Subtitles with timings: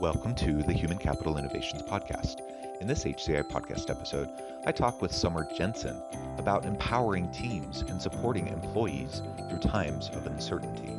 [0.00, 2.36] Welcome to the Human Capital Innovations Podcast.
[2.80, 4.30] In this HCI podcast episode,
[4.64, 6.00] I talk with Summer Jensen
[6.38, 10.94] about empowering teams and supporting employees through times of uncertainty.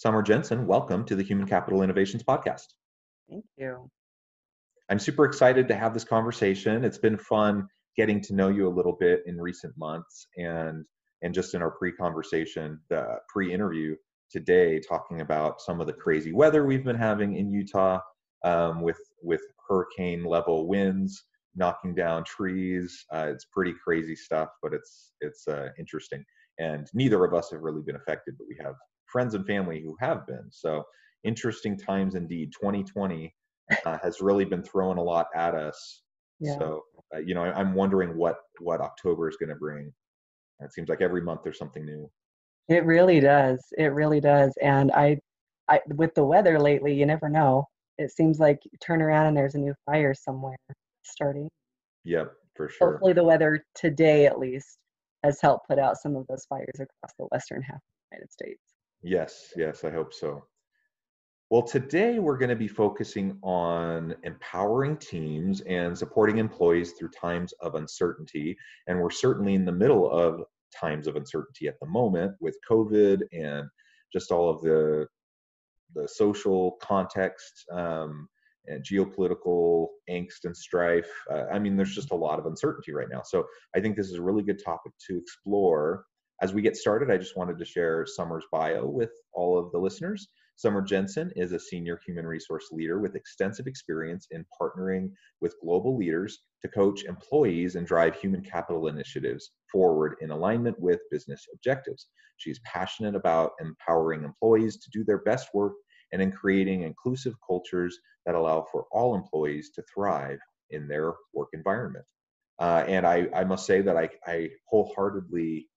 [0.00, 2.68] Summer Jensen, welcome to the Human Capital Innovations Podcast.
[3.28, 3.90] Thank you.
[4.88, 6.86] I'm super excited to have this conversation.
[6.86, 10.86] It's been fun getting to know you a little bit in recent months and
[11.20, 13.94] and just in our pre-conversation, the pre-interview
[14.30, 18.00] today, talking about some of the crazy weather we've been having in Utah
[18.42, 23.04] um, with with hurricane level winds knocking down trees.
[23.12, 26.24] Uh, it's pretty crazy stuff, but it's it's uh, interesting.
[26.58, 28.76] And neither of us have really been affected, but we have
[29.10, 30.48] friends and family who have been.
[30.50, 30.84] So
[31.24, 32.50] interesting times indeed.
[32.52, 33.34] 2020
[33.84, 36.02] uh, has really been throwing a lot at us.
[36.38, 36.58] Yeah.
[36.58, 36.82] So
[37.14, 39.92] uh, you know, I, am wondering what what October is going to bring.
[40.60, 42.10] It seems like every month there's something new.
[42.68, 43.58] It really does.
[43.78, 44.52] It really does.
[44.62, 45.18] And I,
[45.68, 47.66] I with the weather lately, you never know.
[47.98, 50.56] It seems like you turn around and there's a new fire somewhere
[51.02, 51.48] starting.
[52.04, 52.92] Yep, for sure.
[52.92, 54.78] Hopefully, the weather today at least
[55.24, 58.32] has helped put out some of those fires across the western half of the United
[58.32, 58.62] States.
[59.02, 60.44] Yes, yes, I hope so.
[61.50, 67.52] Well, today we're going to be focusing on empowering teams and supporting employees through times
[67.60, 68.56] of uncertainty.
[68.86, 70.42] And we're certainly in the middle of
[70.78, 73.68] times of uncertainty at the moment with COVID and
[74.12, 75.06] just all of the
[75.94, 78.28] the social context um,
[78.66, 81.10] and geopolitical angst and strife.
[81.32, 83.22] Uh, I mean, there's just a lot of uncertainty right now.
[83.24, 83.44] So
[83.74, 86.04] I think this is a really good topic to explore
[86.40, 89.78] as we get started, I just wanted to share Summer's bio with all of the
[89.78, 90.28] listeners.
[90.56, 95.96] Summer Jensen is a senior human resource leader with extensive experience in partnering with global
[95.96, 102.08] leaders to coach employees and drive human capital initiatives forward in alignment with business objectives.
[102.36, 105.72] She's passionate about empowering employees to do their best work
[106.12, 110.40] and in creating inclusive cultures that allow for all employees to thrive
[110.70, 112.04] in their work environment.
[112.58, 115.69] Uh, and I, I, must say that I, I wholeheartedly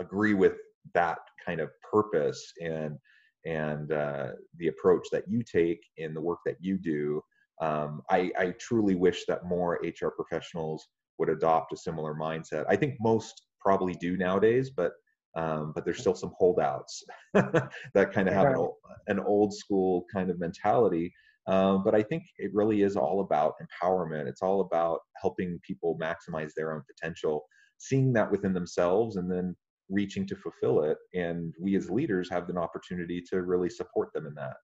[0.00, 0.54] agree with
[0.94, 2.96] that kind of purpose and
[3.44, 7.22] and uh, the approach that you take in the work that you do.
[7.60, 12.64] Um, I, I truly wish that more HR professionals would adopt a similar mindset.
[12.68, 14.92] I think most probably do nowadays, but
[15.36, 18.74] um, but there's still some holdouts that kind of have an old,
[19.06, 21.12] an old school kind of mentality.
[21.46, 24.26] Um, but I think it really is all about empowerment.
[24.26, 27.44] It's all about helping people maximize their own potential,
[27.76, 29.54] seeing that within themselves, and then
[29.88, 30.98] reaching to fulfill it.
[31.14, 34.56] And we as leaders have an opportunity to really support them in that.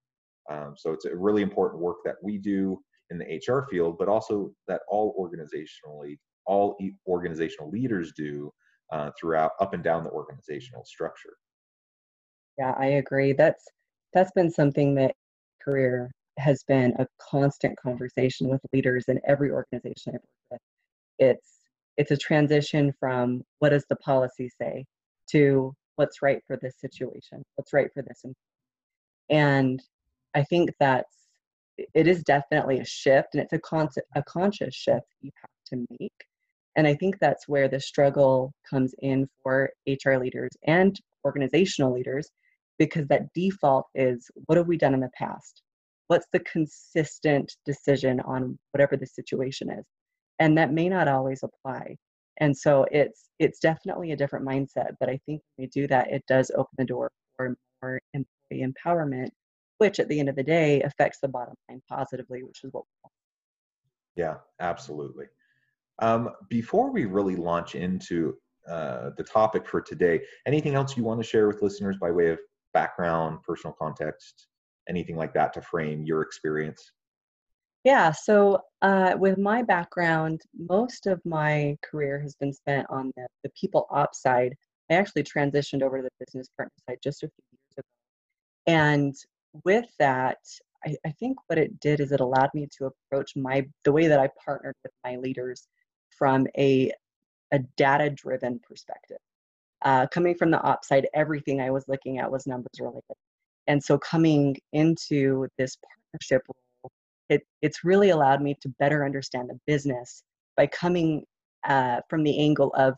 [0.50, 2.78] Um, so it's a really important work that we do
[3.10, 8.50] in the HR field, but also that all organizationally, all organizational leaders do
[8.90, 11.34] uh, throughout up and down the organizational structure.
[12.58, 13.32] Yeah, I agree.
[13.32, 13.64] That's
[14.12, 15.14] that's been something that
[15.64, 20.60] career has been a constant conversation with leaders in every organization I've worked with.
[21.18, 21.48] It's
[21.96, 24.84] it's a transition from what does the policy say
[25.32, 28.24] to what's right for this situation, what's right for this.
[29.30, 29.82] And
[30.34, 31.22] I think that's
[31.94, 35.86] it is definitely a shift and it's a con- a conscious shift you have to
[35.98, 36.12] make.
[36.76, 42.30] And I think that's where the struggle comes in for HR leaders and organizational leaders
[42.78, 45.62] because that default is what have we done in the past?
[46.08, 49.84] What's the consistent decision on whatever the situation is?
[50.38, 51.96] And that may not always apply
[52.38, 56.10] and so it's it's definitely a different mindset but i think when we do that
[56.10, 59.28] it does open the door for more employee empowerment
[59.78, 62.84] which at the end of the day affects the bottom line positively which is what
[62.84, 63.12] we want.
[64.16, 65.26] Yeah absolutely.
[65.98, 68.36] Um, before we really launch into
[68.68, 72.28] uh, the topic for today anything else you want to share with listeners by way
[72.28, 72.38] of
[72.72, 74.46] background personal context
[74.88, 76.92] anything like that to frame your experience
[77.84, 83.26] Yeah, so uh, with my background, most of my career has been spent on the,
[83.42, 84.54] the people ops side.
[84.90, 87.88] I actually transitioned over to the business partner side just a few years ago.
[88.66, 89.14] And
[89.64, 90.38] with that,
[90.84, 94.06] I, I think what it did is it allowed me to approach my the way
[94.06, 95.66] that I partnered with my leaders
[96.10, 96.92] from a
[97.52, 99.18] a data driven perspective.
[99.82, 103.02] Uh, coming from the ops side, everything I was looking at was numbers related.
[103.66, 105.76] And so coming into this
[106.12, 106.42] partnership
[107.32, 110.22] it, it's really allowed me to better understand the business
[110.56, 111.24] by coming
[111.66, 112.94] uh, from the angle of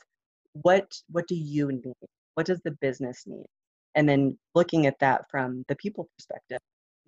[0.62, 2.08] what what do you need?
[2.34, 3.46] What does the business need?
[3.94, 6.58] And then looking at that from the people perspective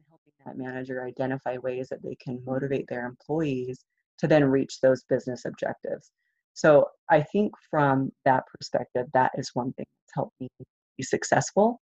[0.09, 3.79] helping that manager identify ways that they can motivate their employees
[4.19, 6.11] to then reach those business objectives.
[6.55, 10.49] So i think from that perspective that is one thing that's helped me
[10.97, 11.81] be successful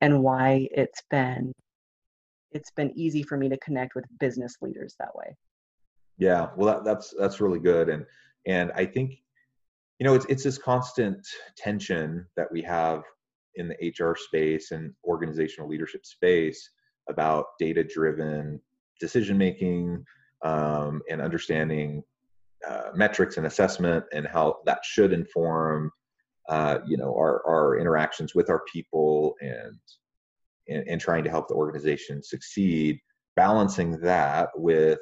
[0.00, 1.52] and why it's been
[2.52, 5.36] it's been easy for me to connect with business leaders that way.
[6.18, 8.04] Yeah, well, that, that's that's really good, and
[8.46, 9.18] and I think
[9.98, 11.26] you know it's it's this constant
[11.56, 13.02] tension that we have
[13.56, 16.70] in the HR space and organizational leadership space
[17.08, 18.60] about data driven
[19.00, 20.04] decision making
[20.42, 22.02] um, and understanding
[22.66, 25.90] uh, metrics and assessment and how that should inform
[26.48, 29.78] uh, you know our, our interactions with our people and
[30.68, 32.98] and, trying to help the organization succeed
[33.36, 34.98] balancing that with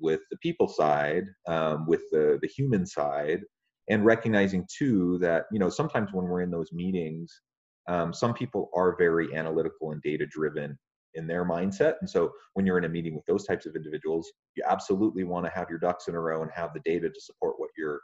[0.00, 3.40] with the people side um, with the the human side
[3.88, 7.40] and recognizing too that you know sometimes when we're in those meetings
[7.88, 10.78] um, some people are very analytical and data driven
[11.14, 11.94] in their mindset.
[12.00, 15.46] And so when you're in a meeting with those types of individuals you absolutely want
[15.46, 18.00] to have your ducks in a row and have the data to support what you're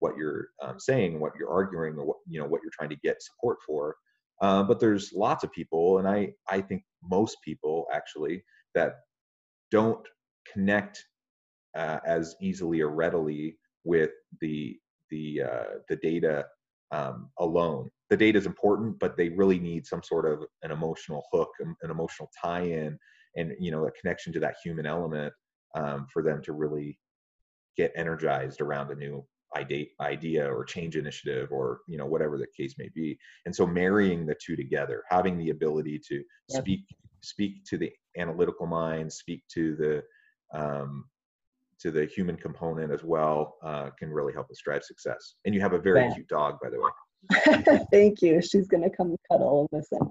[0.00, 2.96] what you're um, saying what you're arguing or what you know what you're trying to
[3.02, 3.96] get support for
[4.40, 8.44] uh, but there's lots of people, and I I think most people actually
[8.74, 8.96] that
[9.70, 10.06] don't
[10.52, 11.04] connect
[11.76, 14.10] uh, as easily or readily with
[14.40, 14.76] the
[15.10, 16.46] the uh, the data
[16.90, 17.90] um, alone.
[18.10, 21.90] The data is important, but they really need some sort of an emotional hook, an,
[21.90, 22.98] emotional tie-in,
[23.36, 25.32] and you know a connection to that human element
[25.74, 26.98] um, for them to really
[27.76, 29.24] get energized around a new
[30.00, 33.18] idea or change initiative or you know whatever the case may be.
[33.46, 36.80] And so marrying the two together having the ability to speak
[37.22, 41.04] speak to the analytical mind speak to the um,
[41.80, 45.34] to the human component as well uh, can really help us drive success.
[45.44, 46.14] And you have a very yeah.
[46.14, 47.84] cute dog by the way.
[47.90, 48.42] Thank you.
[48.42, 50.10] She's going to come cuddle and listen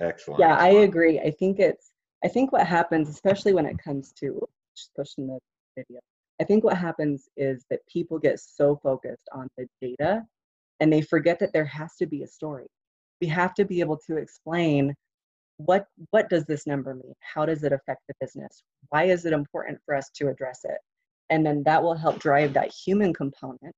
[0.00, 1.20] excellent yeah i agree.
[1.20, 1.90] I think it's
[2.24, 4.46] i think what happens especially when it comes to
[4.76, 5.38] just pushing the
[5.76, 6.00] video
[6.42, 10.24] I think what happens is that people get so focused on the data
[10.80, 12.66] and they forget that there has to be a story.
[13.20, 14.92] We have to be able to explain
[15.58, 17.14] what what does this number mean?
[17.20, 18.64] How does it affect the business?
[18.88, 20.78] Why is it important for us to address it?
[21.30, 23.76] And then that will help drive that human component.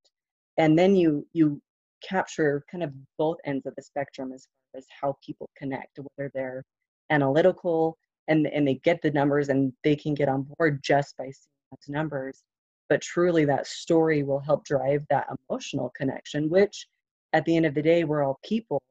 [0.57, 1.61] And then you you
[2.01, 6.31] capture kind of both ends of the spectrum as far as how people connect, whether
[6.33, 6.63] they're
[7.11, 7.95] analytical
[8.27, 11.69] and and they get the numbers and they can get on board just by seeing
[11.69, 12.41] those numbers
[12.89, 16.87] but truly that story will help drive that emotional connection which
[17.33, 18.81] at the end of the day we're all people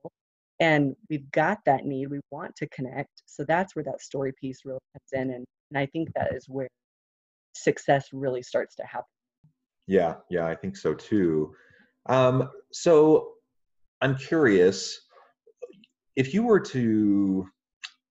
[0.61, 3.23] and we've got that need we want to connect.
[3.27, 6.47] So that's where that story piece really comes in and, and i think that is
[6.49, 6.69] where
[7.55, 9.07] success really starts to happen.
[9.87, 11.55] Yeah yeah i think so too.
[12.07, 13.33] Um, so
[14.01, 15.01] i'm curious
[16.17, 17.49] if you were to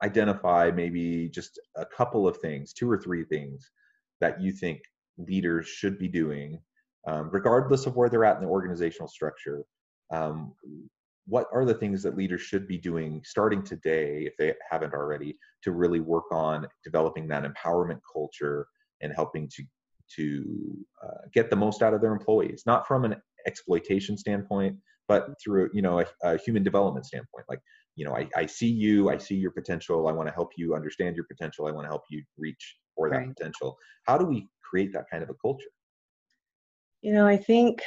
[0.03, 3.71] identify maybe just a couple of things two or three things
[4.19, 4.81] that you think
[5.17, 6.59] leaders should be doing,
[7.07, 9.63] um, regardless of where they're at in the organizational structure.
[10.11, 10.53] Um,
[11.25, 15.37] what are the things that leaders should be doing starting today, if they haven't already,
[15.63, 18.67] to really work on developing that empowerment culture
[19.01, 19.63] and helping to
[20.15, 23.15] to uh, get the most out of their employees, not from an
[23.47, 24.75] exploitation standpoint,
[25.07, 27.45] but through you know a, a human development standpoint.
[27.49, 27.59] Like
[27.95, 30.07] you know, I, I see you, I see your potential.
[30.07, 31.67] I want to help you understand your potential.
[31.67, 33.35] I want to help you reach for that right.
[33.35, 33.77] potential.
[34.05, 35.69] How do we create that kind of a culture?
[37.01, 37.81] You know, I think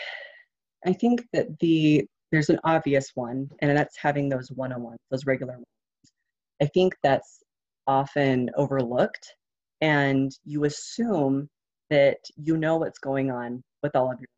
[0.86, 5.54] I think that the there's an obvious one, and that's having those one-on-ones, those regular
[5.54, 5.66] ones.
[6.60, 7.42] I think that's
[7.86, 9.34] often overlooked,
[9.80, 11.48] and you assume
[11.90, 14.28] that you know what's going on with all of your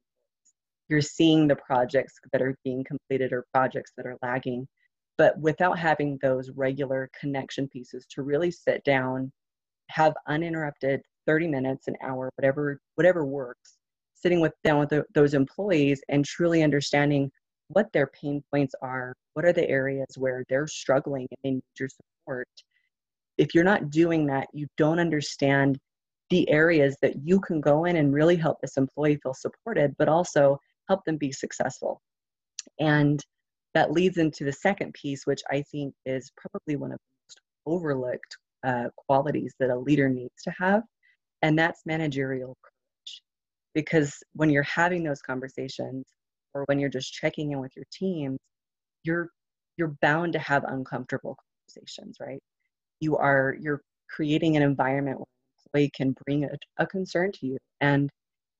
[0.89, 4.67] you're seeing the projects that are being completed or projects that are lagging
[5.19, 9.31] but without having those regular connection pieces to really sit down
[9.91, 13.77] have uninterrupted 30 minutes, an hour, whatever whatever works,
[14.15, 17.31] sitting with down with the, those employees and truly understanding
[17.69, 21.63] what their pain points are, what are the areas where they're struggling and they need
[21.79, 22.49] your support.
[23.37, 25.79] If you're not doing that, you don't understand
[26.31, 30.09] the areas that you can go in and really help this employee feel supported, but
[30.09, 30.59] also
[30.89, 32.01] help them be successful.
[32.81, 33.23] And
[33.75, 37.41] that leads into the second piece, which I think is probably one of the most
[37.67, 40.83] overlooked uh, qualities that a leader needs to have,
[41.43, 43.23] and that's managerial courage.
[43.75, 46.05] Because when you're having those conversations,
[46.55, 48.39] or when you're just checking in with your teams,
[49.05, 49.31] you're
[49.77, 52.41] you're bound to have uncomfortable conversations, right?
[53.01, 55.27] You are you're creating an environment where
[55.75, 58.11] an employee can bring a, a concern to you, and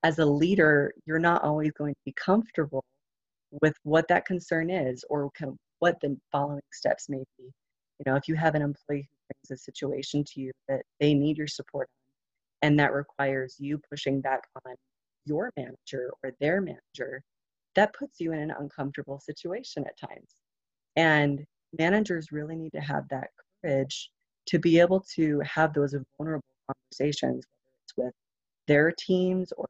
[0.05, 2.85] as a leader, you're not always going to be comfortable
[3.63, 5.31] with what that concern is or
[5.81, 7.45] what the following steps may be.
[7.45, 11.15] You know, if you have an employee who brings a situation to you that they
[11.15, 11.89] need your support
[12.63, 14.75] and that requires you pushing back on
[15.25, 17.23] your manager or their manager,
[17.75, 20.35] that puts you in an uncomfortable situation at times.
[20.97, 21.45] And
[21.79, 23.29] managers really need to have that
[23.63, 24.11] courage
[24.47, 28.15] to be able to have those vulnerable conversations, whether it's with
[28.67, 29.67] their teams or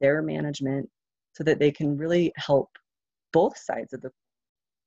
[0.00, 0.88] their management,
[1.34, 2.68] so that they can really help
[3.32, 4.10] both sides of the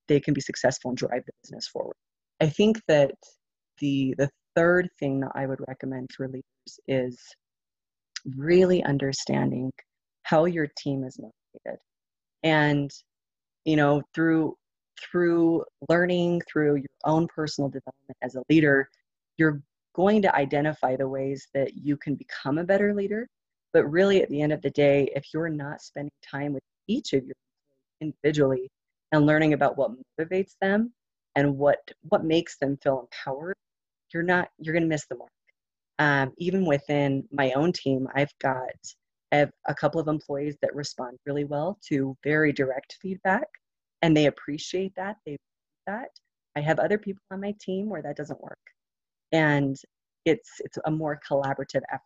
[0.07, 1.95] they can be successful and drive the business forward.
[2.41, 3.11] I think that
[3.79, 6.43] the the third thing that I would recommend for leaders
[6.87, 7.17] is
[8.37, 9.71] really understanding
[10.23, 11.79] how your team is motivated.
[12.43, 12.91] And
[13.65, 14.55] you know, through
[14.99, 18.89] through learning, through your own personal development as a leader,
[19.37, 19.61] you're
[19.95, 23.27] going to identify the ways that you can become a better leader.
[23.73, 27.13] But really, at the end of the day, if you're not spending time with each
[27.13, 27.35] of your
[28.01, 28.69] individually
[29.11, 30.93] and learning about what motivates them
[31.35, 33.55] and what what makes them feel empowered
[34.13, 35.31] you're not you're going to miss the mark
[35.99, 38.69] um, even within my own team i've got
[39.31, 43.47] have a couple of employees that respond really well to very direct feedback
[44.01, 45.37] and they appreciate that they
[45.85, 46.09] that
[46.55, 48.57] i have other people on my team where that doesn't work
[49.31, 49.77] and
[50.25, 52.01] it's it's a more collaborative effort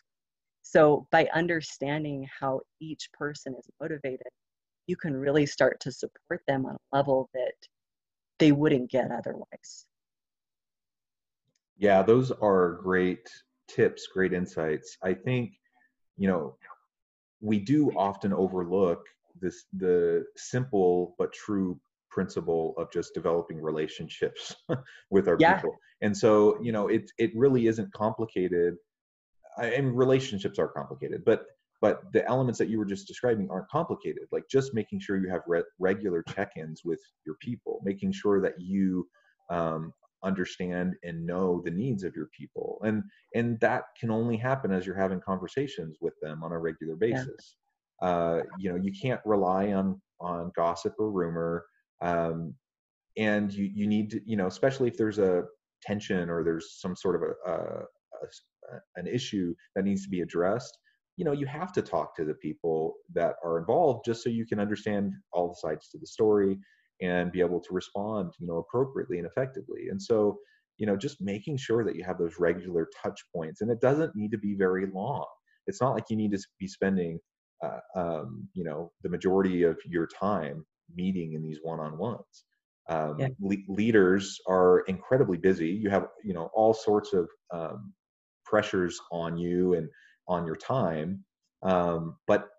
[0.61, 4.27] so by understanding how each person is motivated
[4.87, 7.53] you can really start to support them on a level that
[8.39, 9.85] they wouldn't get otherwise.
[11.77, 13.29] Yeah, those are great
[13.67, 14.97] tips, great insights.
[15.03, 15.53] I think,
[16.17, 16.55] you know,
[17.41, 19.03] we do often overlook
[19.39, 21.79] this the simple but true
[22.09, 24.55] principle of just developing relationships
[25.09, 25.55] with our yeah.
[25.55, 25.75] people.
[26.01, 28.75] And so, you know, it it really isn't complicated.
[29.57, 31.45] I, and relationships are complicated, but
[31.83, 35.29] but the elements that you were just describing aren't complicated like just making sure you
[35.29, 39.05] have re- regular check-ins with your people making sure that you
[39.49, 39.93] um,
[40.23, 43.03] understand and know the needs of your people and
[43.35, 47.55] and that can only happen as you're having conversations with them on a regular basis
[48.01, 48.07] yeah.
[48.07, 51.65] uh, you know you can't rely on on gossip or rumor
[52.01, 52.53] um,
[53.17, 55.43] and you you need to you know especially if there's a
[55.81, 57.63] tension or there's some sort of a, a,
[58.23, 60.77] a an issue that needs to be addressed
[61.17, 64.45] you know you have to talk to the people that are involved just so you
[64.45, 66.57] can understand all the sides to the story
[67.01, 69.87] and be able to respond you know appropriately and effectively.
[69.89, 70.37] And so
[70.77, 74.15] you know just making sure that you have those regular touch points and it doesn't
[74.15, 75.25] need to be very long.
[75.67, 77.19] It's not like you need to be spending
[77.63, 82.45] uh, um, you know the majority of your time meeting in these one-on-ones.
[82.89, 83.29] Um, yeah.
[83.39, 85.69] le- leaders are incredibly busy.
[85.69, 87.93] You have you know all sorts of um,
[88.45, 89.89] pressures on you and
[90.27, 91.23] on your time.
[91.63, 92.49] Um, but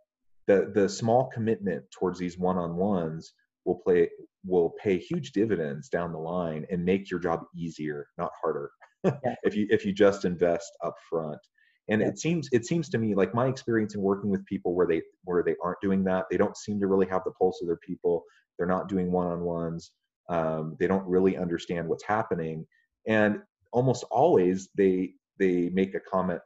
[0.46, 3.32] the the small commitment towards these one-on-ones
[3.64, 4.08] will play
[4.46, 8.70] will pay huge dividends down the line and make your job easier not harder
[9.04, 9.34] yeah.
[9.42, 11.40] if you if you just invest up front
[11.88, 12.08] and yeah.
[12.08, 15.02] it seems it seems to me like my experience in working with people where they
[15.24, 17.78] where they aren't doing that they don't seem to really have the pulse of their
[17.78, 18.22] people
[18.58, 19.92] they're not doing one-on-ones
[20.28, 22.66] um, they don't really understand what's happening
[23.06, 23.38] and
[23.72, 26.40] almost always they they make a comment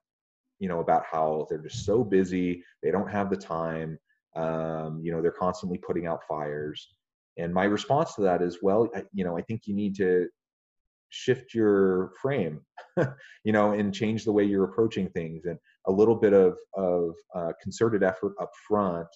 [0.59, 3.99] you know about how they're just so busy they don't have the time
[4.35, 6.89] um, you know they're constantly putting out fires
[7.39, 10.29] and my response to that is well I, you know i think you need to
[11.11, 12.61] shift your frame
[13.45, 17.15] you know and change the way you're approaching things and a little bit of of
[17.35, 19.09] uh, concerted effort up front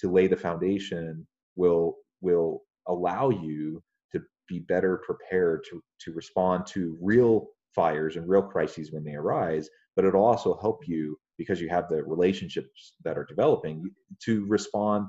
[0.00, 6.66] to lay the foundation will will allow you to be better prepared to to respond
[6.66, 11.60] to real fires and real crises when they arise but it'll also help you because
[11.60, 13.90] you have the relationships that are developing
[14.22, 15.06] to respond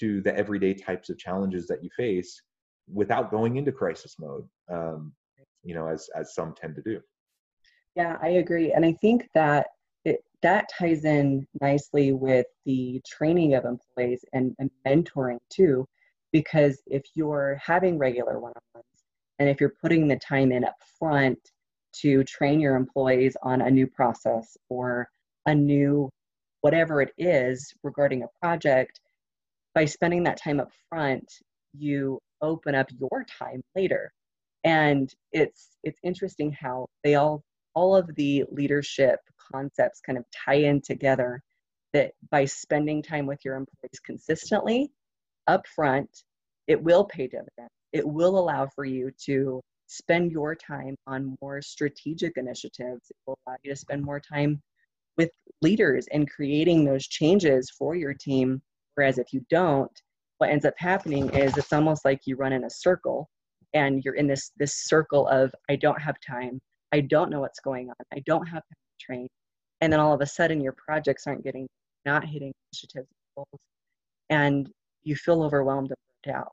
[0.00, 2.42] to the everyday types of challenges that you face
[2.92, 5.12] without going into crisis mode um,
[5.62, 7.00] you know as as some tend to do.
[7.94, 9.66] Yeah i agree and i think that
[10.04, 15.86] it, that ties in nicely with the training of employees and, and mentoring too
[16.32, 18.86] because if you're having regular one-on-ones
[19.38, 21.38] and if you're putting the time in up front
[21.92, 25.08] to train your employees on a new process or
[25.46, 26.08] a new
[26.60, 29.00] whatever it is regarding a project,
[29.74, 31.30] by spending that time up front,
[31.72, 34.12] you open up your time later.
[34.64, 37.42] And it's it's interesting how they all
[37.74, 39.20] all of the leadership
[39.52, 41.40] concepts kind of tie in together
[41.92, 44.90] that by spending time with your employees consistently
[45.46, 46.08] up front,
[46.66, 47.72] it will pay dividends.
[47.92, 53.10] It will allow for you to spend your time on more strategic initiatives.
[53.10, 54.60] It will allow you to spend more time
[55.16, 55.30] with
[55.62, 58.62] leaders and creating those changes for your team.
[59.00, 59.90] Whereas if you don't,
[60.36, 63.30] what ends up happening is it's almost like you run in a circle
[63.72, 66.60] and you're in this this circle of I don't have time,
[66.92, 68.60] I don't know what's going on, I don't have time
[68.98, 69.26] to train.
[69.80, 71.66] And then all of a sudden your projects aren't getting
[72.04, 73.46] not hitting initiatives goals
[74.28, 74.68] and
[75.02, 76.52] you feel overwhelmed and burnt out.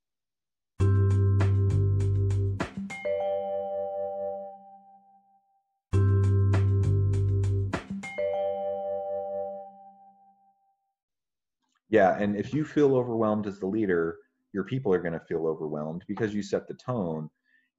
[11.90, 14.18] Yeah, and if you feel overwhelmed as the leader,
[14.54, 17.30] your people are going to feel overwhelmed because you set the tone.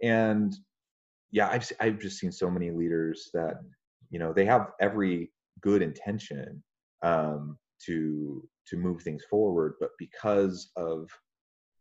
[0.02, 0.54] And
[1.30, 3.56] yeah, I've I've just seen so many leaders that
[4.10, 6.62] you know they have every good intention
[7.02, 11.10] um, to to move things forward, but because of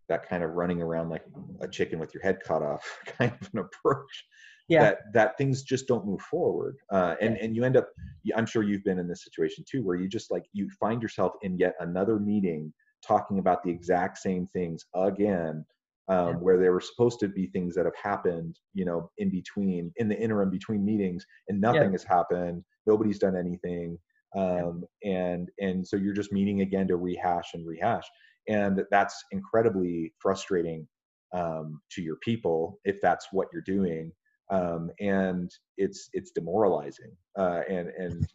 [0.09, 1.25] that kind of running around like
[1.61, 4.25] a chicken with your head cut off kind of an approach,
[4.67, 4.81] yeah.
[4.81, 7.89] that that things just don't move forward uh, and and you end up
[8.35, 11.33] i'm sure you've been in this situation too where you just like you find yourself
[11.41, 12.73] in yet another meeting
[13.05, 15.65] talking about the exact same things again
[16.09, 16.33] um, yeah.
[16.35, 20.07] where there were supposed to be things that have happened you know in between in
[20.07, 21.91] the interim between meetings and nothing yeah.
[21.91, 23.97] has happened nobody's done anything
[24.35, 28.05] um, and and so you're just meeting again to rehash and rehash
[28.49, 30.87] and that's incredibly frustrating
[31.33, 34.11] um, to your people if that's what you're doing
[34.49, 38.27] um, and it's it's demoralizing uh, and and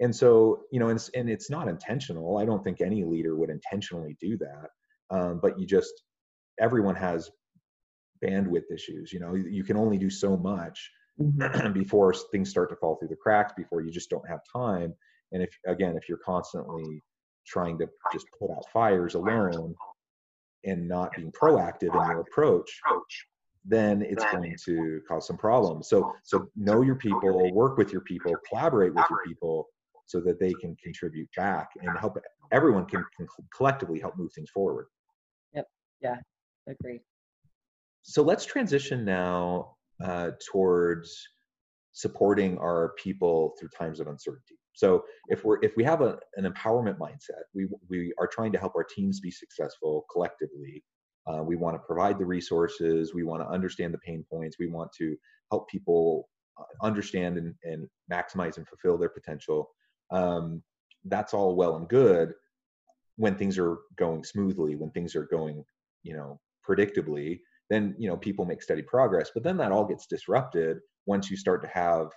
[0.00, 3.50] and so you know and, and it's not intentional i don't think any leader would
[3.50, 4.68] intentionally do that
[5.10, 5.92] um, but you just
[6.60, 7.30] everyone has
[8.24, 11.72] bandwidth issues you know you can only do so much mm-hmm.
[11.78, 14.92] before things start to fall through the cracks before you just don't have time
[15.32, 17.02] and if again if you're constantly
[17.46, 19.74] trying to just put out fires alone
[20.64, 22.80] and not being proactive in your approach
[23.68, 25.88] then it's going to cause some problems.
[25.88, 29.66] So so know your people, work with your people, collaborate with your people
[30.06, 32.16] so that they can contribute back and help
[32.52, 33.26] everyone can, can
[33.56, 34.86] collectively help move things forward.
[35.52, 35.66] Yep.
[36.00, 36.16] Yeah.
[36.68, 37.00] Agree.
[38.02, 41.16] So let's transition now uh, towards
[41.92, 44.54] supporting our people through times of uncertainty.
[44.74, 48.58] So if we're if we have a, an empowerment mindset, we we are trying to
[48.58, 50.84] help our teams be successful collectively
[51.26, 53.14] uh, we want to provide the resources.
[53.14, 54.56] We want to understand the pain points.
[54.58, 55.16] We want to
[55.50, 59.70] help people uh, understand and, and maximize and fulfill their potential.
[60.10, 60.62] Um,
[61.04, 62.32] that's all well and good
[63.16, 65.64] when things are going smoothly, when things are going,
[66.02, 67.40] you know, predictably.
[67.70, 69.30] Then you know people make steady progress.
[69.34, 72.08] But then that all gets disrupted once you start to have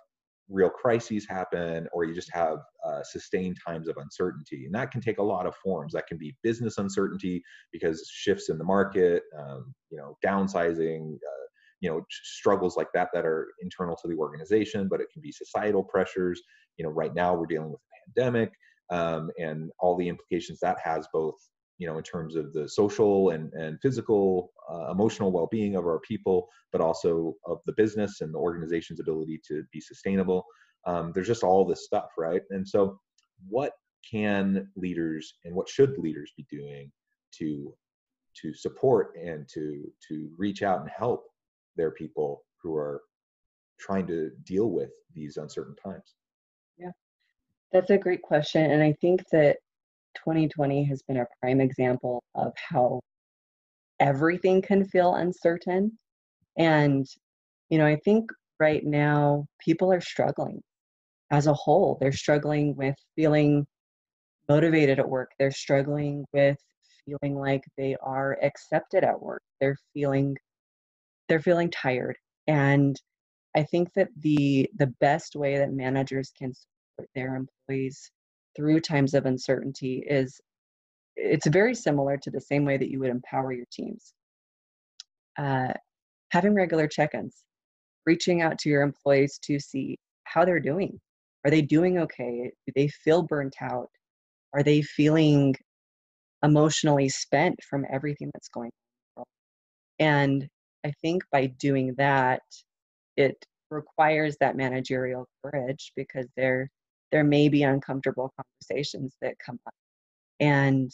[0.50, 5.02] real crises happen or you just have uh, sustained times of uncertainty and that can
[5.02, 5.94] take a lot of forms.
[5.94, 11.46] That can be business uncertainty because shifts in the market um, you know downsizing uh,
[11.82, 15.32] you know struggles like that that are internal to the organization but it can be
[15.32, 16.42] societal pressures.
[16.78, 18.52] You know right now we're dealing with a pandemic
[18.90, 21.36] um, and all the implications that has both
[21.80, 26.00] you know in terms of the social and, and physical uh, emotional well-being of our
[26.02, 30.46] people but also of the business and the organization's ability to be sustainable.
[30.86, 32.42] Um, there's just all this stuff right?
[32.52, 33.00] And so
[33.48, 33.74] what
[34.10, 36.92] can leaders and what should leaders be doing
[37.40, 37.74] to
[38.42, 41.24] to support and to to reach out and help
[41.76, 43.02] their people who are
[43.80, 46.16] trying to deal with these uncertain times?
[46.78, 46.92] Yeah.
[47.72, 49.58] That's a great question and i think that
[50.16, 53.02] 2020 has been a prime example of how
[54.00, 55.98] everything can feel uncertain.
[56.58, 57.06] And,
[57.70, 60.62] you know, I think right now people are struggling
[61.32, 61.98] as a whole.
[62.00, 63.66] They're struggling with feeling
[64.48, 66.58] motivated at work, they're struggling with
[67.06, 70.36] feeling like they are accepted at work, they're feeling
[71.30, 72.18] they're feeling tired
[72.48, 73.00] and
[73.56, 78.12] i think that the the best way that managers can support their employees
[78.60, 80.42] through times of uncertainty is
[81.16, 84.14] it's very similar to the same way that you would empower your teams.
[85.38, 85.72] Uh,
[86.32, 87.44] having regular check-ins,
[88.06, 91.00] reaching out to your employees to see how they're doing.
[91.46, 92.52] Are they doing okay?
[92.68, 93.88] Do they feel burnt out?
[94.54, 95.56] Are they feeling
[96.44, 98.72] emotionally spent from everything that's going
[99.16, 99.24] on?
[100.00, 100.48] And
[100.86, 102.42] I think by doing that,
[103.16, 103.38] it
[103.72, 106.70] requires that managerial courage because they're
[107.12, 109.74] there may be uncomfortable conversations that come up.
[110.40, 110.92] And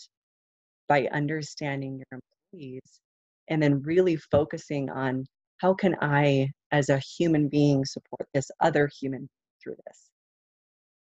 [0.87, 2.19] by understanding your
[2.53, 3.01] employees
[3.49, 5.25] and then really focusing on
[5.57, 9.29] how can I, as a human being, support this other human
[9.63, 10.09] through this?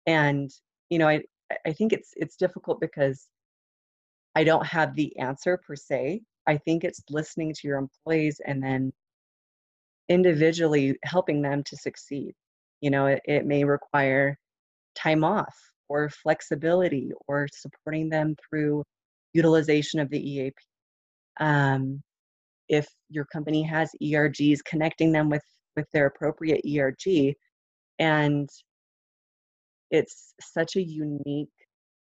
[0.05, 0.49] And,
[0.89, 1.23] you know, I,
[1.65, 3.27] I think it's it's difficult because
[4.35, 6.21] I don't have the answer per se.
[6.47, 8.93] I think it's listening to your employees and then
[10.09, 12.33] individually helping them to succeed.
[12.81, 14.37] You know, it, it may require
[14.97, 15.55] time off
[15.89, 18.83] or flexibility or supporting them through
[19.33, 20.55] utilization of the EAP.
[21.39, 22.01] Um,
[22.69, 25.43] if your company has ERGs, connecting them with
[25.75, 27.35] with their appropriate ERG,
[27.99, 28.49] and
[29.91, 31.49] it's such a unique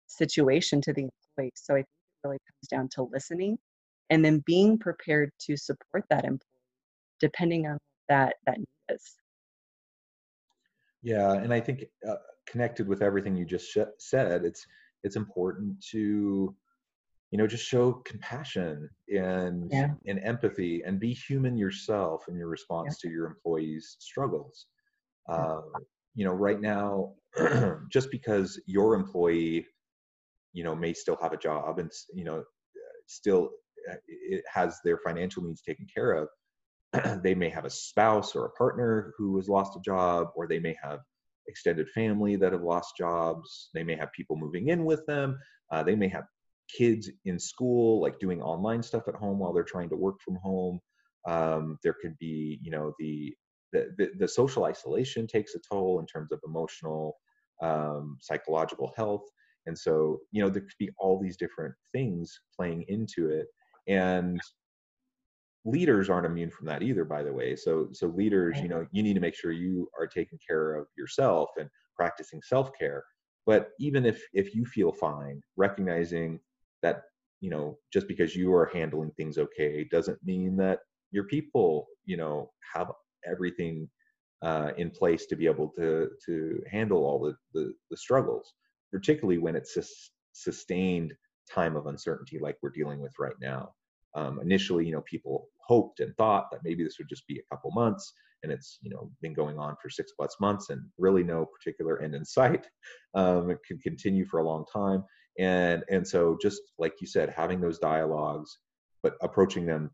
[0.08, 1.52] situation to the employee.
[1.56, 3.58] So I think it really comes down to listening,
[4.12, 6.40] and then being prepared to support that employee,
[7.20, 9.02] depending on that that need is.
[11.02, 12.16] Yeah, and I think uh,
[12.48, 14.66] connected with everything you just sh- said, it's
[15.04, 16.56] it's important to
[17.32, 19.90] you know just show compassion and yeah.
[20.08, 23.10] and empathy and be human yourself in your response yeah.
[23.10, 24.68] to your employees struggles
[25.30, 25.62] uh,
[26.14, 27.12] you know right now
[27.92, 29.66] just because your employee
[30.54, 32.44] you know may still have a job and you know
[33.08, 33.50] still
[33.92, 36.30] uh, it has their financial needs taken care of
[37.24, 40.60] they may have a spouse or a partner who has lost a job or they
[40.60, 41.00] may have
[41.48, 45.38] extended family that have lost jobs they may have people moving in with them
[45.72, 46.26] uh, they may have
[46.70, 50.36] kids in school like doing online stuff at home while they're trying to work from
[50.36, 50.80] home.
[51.28, 53.34] Um, there could be you know the,
[53.74, 57.16] the, the the social isolation takes a toll in terms of emotional
[57.62, 59.24] um, psychological health.
[59.66, 63.48] And so you know there could be all these different things playing into it.
[63.88, 64.40] And
[65.66, 67.56] leaders aren't immune from that either by the way.
[67.56, 70.88] So so leaders you know you need to make sure you are taking care of
[70.98, 73.04] yourself and practicing self-care.
[73.46, 76.40] But even if if you feel fine recognizing
[76.82, 77.04] that
[77.42, 80.80] you know just because you are handling things okay doesn't mean that
[81.12, 82.92] your people you know have
[83.26, 83.90] everything
[84.42, 88.54] uh, in place to be able to to handle all the the, the struggles
[88.92, 89.84] particularly when it's a
[90.34, 91.14] sustained
[91.52, 93.74] time of uncertainty like we're dealing with right now.
[94.16, 97.56] Um, initially you know people hoped and thought that maybe this would just be a
[97.56, 101.24] couple months and it's you know been going on for six plus months and really
[101.24, 102.68] no particular end in sight.
[103.16, 105.02] Um, it can continue for a long time.
[105.40, 108.58] And and so just like you said having those dialogues
[109.06, 109.92] but approaching them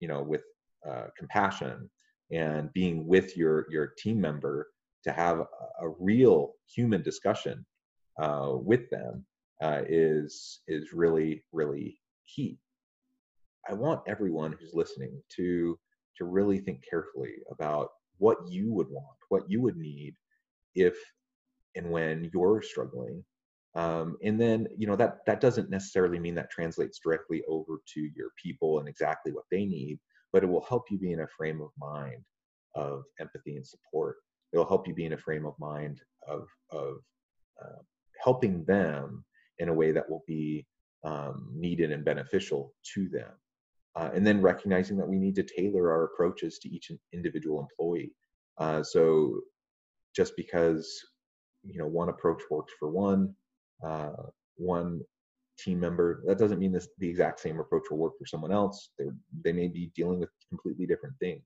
[0.00, 0.44] you know with
[0.88, 1.90] uh, compassion
[2.30, 4.68] and being with your your team member
[5.02, 7.66] to have a, real human discussion
[8.22, 9.26] uh, with them
[9.62, 11.98] uh, is is really really
[12.32, 12.58] key
[13.68, 15.78] i want everyone who's listening to
[16.16, 20.14] to really think carefully about what you would want what you would need
[20.74, 20.96] if
[21.74, 23.24] and when you're struggling.
[23.74, 28.00] Um, and then you know that that doesn't necessarily mean that translates directly over to
[28.14, 29.98] your people and exactly what they need
[30.32, 32.24] but it will help you be in a frame of mind
[32.74, 34.16] of empathy and support.
[34.52, 36.98] It'll help you be in a frame of mind of of
[37.60, 37.82] uh,
[38.22, 39.24] helping them
[39.58, 40.64] in a way that will be
[41.02, 43.30] um, needed and beneficial to them
[43.96, 48.12] uh, and then recognizing that we need to tailor our approaches to each individual employee
[48.58, 49.40] uh, so
[50.14, 50.88] just because
[51.62, 53.34] you know one approach works for one
[53.84, 54.12] uh,
[54.56, 55.00] one
[55.58, 56.22] team member.
[56.26, 58.90] That doesn't mean this, the exact same approach will work for someone else.
[58.98, 59.06] They
[59.44, 61.44] they may be dealing with completely different things.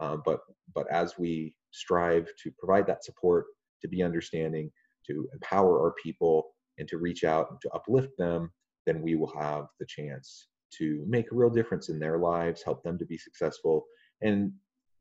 [0.00, 0.40] Uh, but
[0.74, 3.46] but as we strive to provide that support,
[3.82, 4.70] to be understanding,
[5.06, 8.52] to empower our people, and to reach out and to uplift them,
[8.86, 12.82] then we will have the chance to make a real difference in their lives, help
[12.82, 13.84] them to be successful,
[14.22, 14.52] and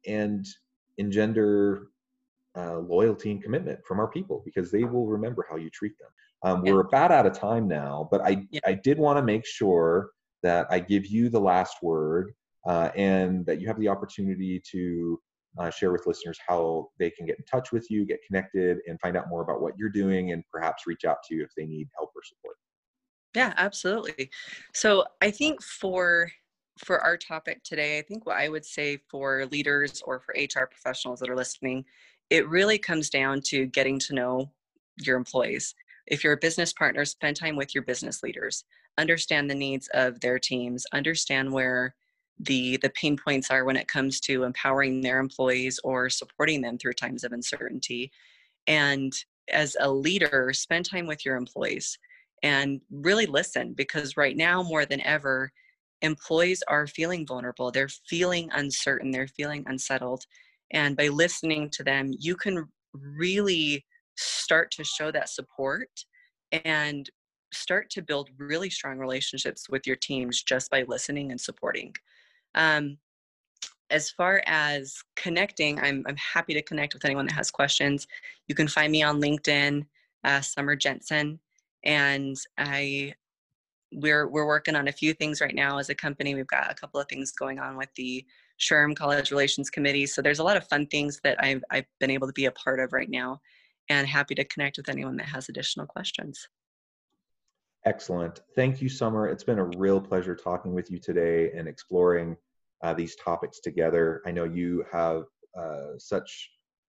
[0.07, 0.45] and
[0.97, 1.87] engender
[2.57, 6.09] uh, loyalty and commitment from our people because they will remember how you treat them.
[6.43, 6.61] Um.
[6.61, 8.61] We're about out of time now, but I, yeah.
[8.65, 10.11] I did want to make sure
[10.43, 12.33] that I give you the last word
[12.67, 15.19] uh, and that you have the opportunity to
[15.57, 18.99] uh, share with listeners how they can get in touch with you, get connected, and
[18.99, 21.65] find out more about what you're doing, and perhaps reach out to you if they
[21.65, 22.57] need help or support.
[23.35, 24.29] Yeah, absolutely.
[24.73, 26.31] So I think for
[26.77, 30.67] for our topic today, I think what I would say for leaders or for HR
[30.67, 31.85] professionals that are listening,
[32.29, 34.51] it really comes down to getting to know
[34.97, 35.75] your employees
[36.07, 38.63] if you're a business partner, spend time with your business leaders.
[38.97, 40.85] Understand the needs of their teams.
[40.93, 41.95] Understand where
[42.39, 46.77] the the pain points are when it comes to empowering their employees or supporting them
[46.77, 48.11] through times of uncertainty.
[48.67, 49.13] And
[49.51, 51.97] as a leader, spend time with your employees
[52.45, 55.51] and really listen because right now more than ever,
[56.03, 57.71] employees are feeling vulnerable.
[57.71, 59.09] They're feeling uncertain.
[59.09, 60.23] They're feeling unsettled.
[60.71, 63.83] And by listening to them, you can really
[64.15, 65.89] start to show that support
[66.51, 67.09] and
[67.51, 71.95] start to build really strong relationships with your teams just by listening and supporting.
[72.53, 72.99] Um,
[73.89, 78.05] as far as connecting, I'm, I'm happy to connect with anyone that has questions.
[78.47, 79.87] You can find me on LinkedIn,
[80.23, 81.39] uh, Summer Jensen,
[81.85, 83.13] and I
[83.91, 86.35] we're we're working on a few things right now as a company.
[86.35, 88.25] We've got a couple of things going on with the
[88.59, 90.05] SHRM College Relations Committee.
[90.05, 92.51] So there's a lot of fun things that I've I've been able to be a
[92.51, 93.39] part of right now,
[93.89, 96.47] and happy to connect with anyone that has additional questions.
[97.85, 98.41] Excellent.
[98.55, 99.27] Thank you, Summer.
[99.27, 102.35] It's been a real pleasure talking with you today and exploring
[102.81, 104.23] uh, these topics together.
[104.25, 105.25] I know you have
[105.57, 106.49] uh, such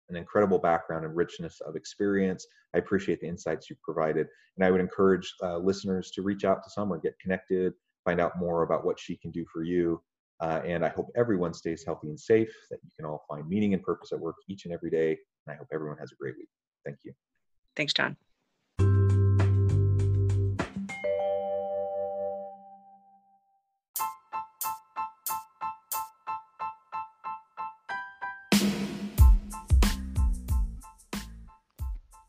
[0.09, 2.45] an incredible background and richness of experience.
[2.73, 4.27] I appreciate the insights you provided.
[4.57, 8.37] And I would encourage uh, listeners to reach out to Summer, get connected, find out
[8.37, 10.01] more about what she can do for you.
[10.41, 13.73] Uh, and I hope everyone stays healthy and safe, that you can all find meaning
[13.73, 15.11] and purpose at work each and every day.
[15.47, 16.49] And I hope everyone has a great week.
[16.83, 17.13] Thank you.
[17.75, 18.17] Thanks, John.